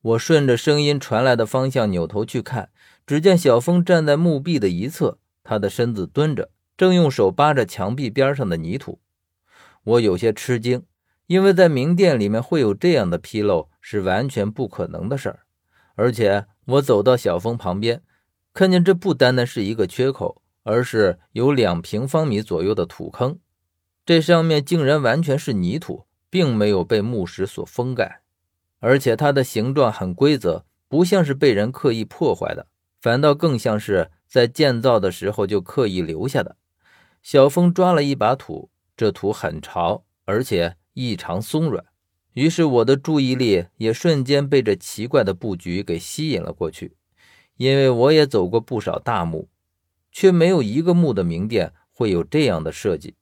[0.00, 2.70] 我顺着声音传来的方向扭头去看，
[3.06, 9.00] 只见小峰站在墓壁的一侧，他的身子蹲着，正用手扒着墙壁边上的泥土。
[9.82, 10.84] 我有些吃惊，
[11.26, 15.40] 因为在明殿里面会有这样的纰漏是完全不可能的事儿。
[15.94, 18.02] 而且我走到小峰旁边，
[18.54, 23.38] 看见这不单单是一个缺口，而是有两平方米左右的土坑，
[24.06, 28.20] 这上面竟然完全是泥土，并没有被木石所封盖。
[28.80, 32.68] 而且它的形状很规则，不像是被人刻意破坏的，
[33.00, 36.56] 反倒更像是在建造的时候就刻意留下的。
[37.22, 41.84] 小峰抓了一把土，这土很潮，而且异常松软。
[42.34, 46.96] 于是我的注意力也瞬间被这奇怪的布局给吸引了过去。
[47.56, 49.48] 因为我也走过不少大墓，
[50.12, 53.16] 却没有一个墓的明殿会有这样的设计。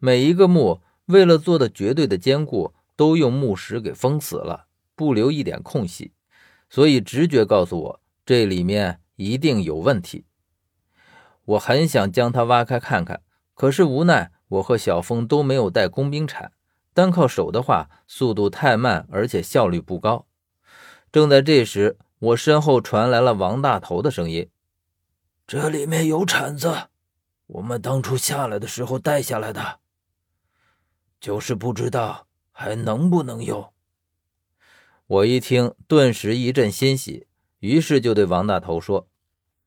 [0.00, 4.68] 每一个墓为了做的绝对的坚固，都用木石给封死了。
[4.94, 6.12] 不留一点空隙，
[6.68, 10.24] 所以直觉告诉我这里面一定有问题。
[11.44, 13.22] 我很想将它挖开看看，
[13.54, 16.52] 可是无奈我和小峰都没有带工兵铲，
[16.94, 20.26] 单靠手的话速度太慢，而且效率不高。
[21.10, 24.48] 正在这时，我身后传来了王大头的声音
[25.46, 26.88] ：“这里面有铲子，
[27.46, 29.80] 我们当初下来的时候带下来的，
[31.20, 33.68] 就是不知道还能不能用。”
[35.06, 37.26] 我一听，顿时一阵欣喜，
[37.58, 39.08] 于是就对王大头说：“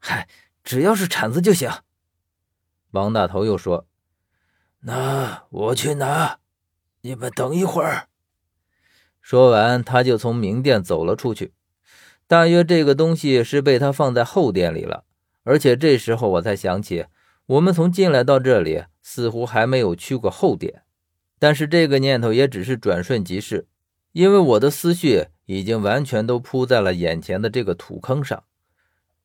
[0.00, 0.28] 嗨，
[0.64, 1.70] 只要是铲子就行。”
[2.92, 3.86] 王大头又说
[4.80, 6.38] ：“那我去拿，
[7.02, 8.08] 你们等一会儿。”
[9.20, 11.52] 说完，他就从明殿走了出去。
[12.26, 15.04] 大约这个东西是被他放在后殿里了。
[15.44, 17.06] 而且这时候我才想起，
[17.46, 20.82] 我们从进来到这里，似乎还没有去过后殿。
[21.38, 23.66] 但是这个念头也只是转瞬即逝。
[24.12, 28.44] 因为我的思绪已经完全都扑在了眼前的这个土坑上，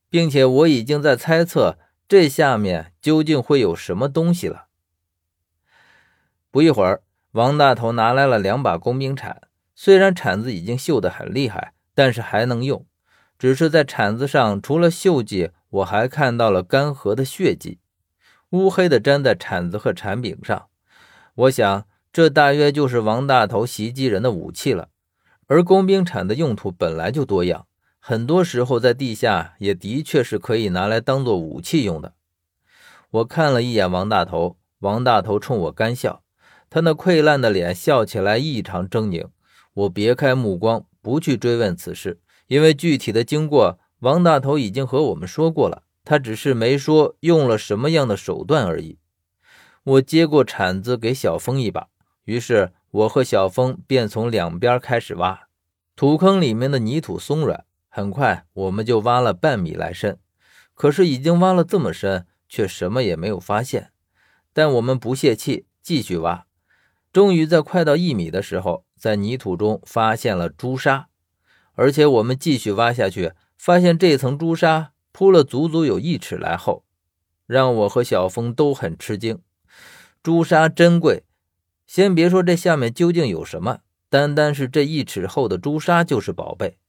[0.10, 4.68] 并且我已经在猜测这下面究竟会有什么东西了。
[6.52, 7.02] 不一会儿，
[7.32, 9.42] 王大头拿来了两把工兵铲，
[9.74, 12.86] 虽然铲子已经锈得很厉害，但是还能用。
[13.40, 17.80] 只是在铲子上，除了锈迹，我还看到了干涸的血迹，
[18.52, 20.68] 乌黑的粘在铲子和铲柄上。
[21.36, 21.88] 我想。
[22.14, 24.90] 这大约就是王大头袭击人的武器了，
[25.48, 27.66] 而工兵铲的用途本来就多样，
[27.98, 32.14] 很多时候在地下也的确是可以拿来当做武器用的。
[33.10, 36.22] 我看了一眼王大头，王大头冲我干笑，
[36.70, 39.30] 他那溃烂的脸笑起来异常狰狞。
[39.74, 49.00] 我别开目光，不去追问此事，因为具体的经过王大头已经和我们说过了，他只是没说用了什么样的手段而已。
[49.84, 51.88] 我接过铲子，给小峰一把。
[52.26, 55.48] 于是我和小峰便从两边开始挖，
[55.96, 60.20] 土坑里面的泥土松软，很快我们就挖了半米来深。
[60.74, 63.92] 可是已经挖了这么深，却什么也没有发现。
[64.54, 66.46] 但我们不泄气，继续挖。
[67.12, 71.10] 终于在快到一米的时候，在泥土中发现了朱砂，
[71.74, 76.86] 而且我们继续挖下去，发现这层朱砂铺了足足有一尺来厚，
[77.46, 79.42] 让我和小峰都很吃惊。
[80.24, 81.24] 朱砂珍贵。
[81.94, 86.80] 先别说这下面究竟有什么，单单是这一尺厚的朱砂就是宝贝，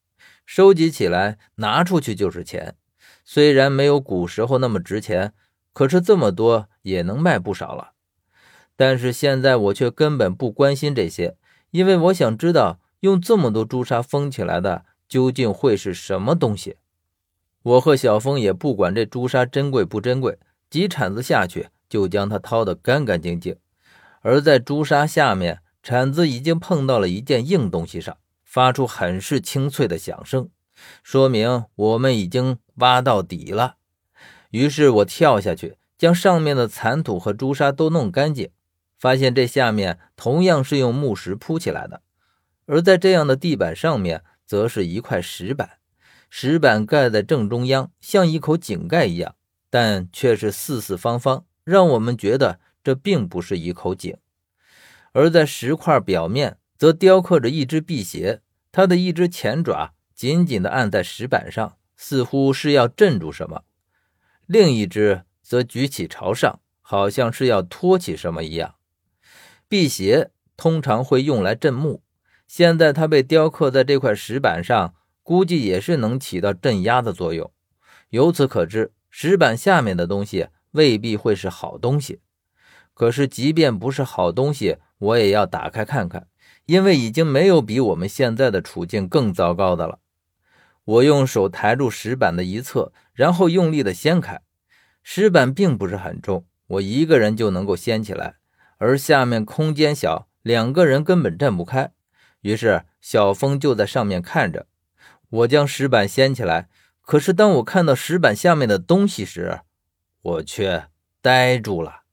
[0.47, 2.75] 收集起来拿出去就是钱。
[3.23, 5.35] 虽然没有古时候那么值钱，
[5.75, 7.91] 可是这么多也能卖不少了。
[8.77, 11.37] 但是现在我却根本不关心这些，
[11.71, 16.77] 因为我想知道用这么多朱砂封起来的究竟会是什么东西。
[17.63, 20.39] 我和小峰也不管这朱砂珍贵不珍贵，
[20.71, 23.55] 几铲子下去就将它掏得干干净净。
[24.25, 30.49] 而在朱砂下面，铲子已经碰到了一件硬东西上，发出很是清脆的响声，
[31.03, 33.77] 说明我们已经挖到底了。
[34.51, 38.49] 于是我跳下去，将上面的残土和朱砂都弄干净，
[38.99, 42.01] 发现这下面同样是用木石铺起来的，
[42.65, 45.73] 而在这样的地板上面，则是一块石板，
[46.31, 49.35] 石板盖在正中央，像一口井盖一样，
[49.69, 52.59] 但却是四四方方，让我们觉得。
[52.85, 54.17] 这并不是一口井，
[55.13, 63.65] 而在石块表面则雕刻着一只辟邪，它的一只前爪紧紧地按在石板上，似乎是要镇住什么；
[64.47, 68.75] 另一只则举起朝上，好像是要托起什么一样。
[69.67, 72.03] 辟邪通常会用来镇木，
[72.47, 77.51] 现在它被雕刻在这块石板上，估计也是能起到镇压的作用。
[78.11, 82.21] 由此可知，石板下面的东西未必会是好东西。
[82.95, 86.29] 可是，即便不是好东西，我也要打开看看，
[86.67, 89.99] 因为已经没有比我们现在的处境更糟糕的了。
[90.85, 94.41] 我用手抬住石板的一侧，然后用力的掀开。
[95.03, 98.37] 石板并不是很重，我一个人就能够掀起来，
[98.79, 101.91] 而下面空间小，两个人根本站不开。
[102.43, 104.67] 于是小峰就在上面看着。
[105.31, 106.69] 我将石板掀起来，
[107.01, 109.63] 可是当我看到石板下面的东西时，
[110.23, 110.85] 我却
[111.21, 112.04] 呆住了。